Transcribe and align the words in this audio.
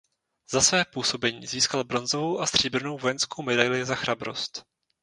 Za 0.51 0.61
své 0.61 0.85
působení 0.85 1.47
získal 1.47 1.83
bronzovou 1.83 2.39
a 2.39 2.45
stříbrnou 2.47 2.97
vojenskou 2.97 3.43
medaili 3.43 3.85
za 3.85 3.95
chrabrost. 3.95 4.65